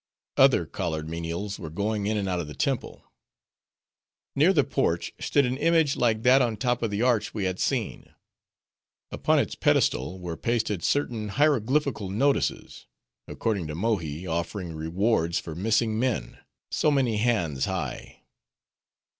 [0.35, 3.05] Other collared menials were going in and out of the temple.
[4.35, 7.43] Near the porch, stood an image like that on the top of the arch we
[7.43, 8.11] had seen.
[9.11, 12.87] Upon its pedestal, were pasted certain hieroglyphical notices;
[13.27, 16.39] according to Mohi, offering rewards for missing men,
[16.71, 18.23] so many hands high.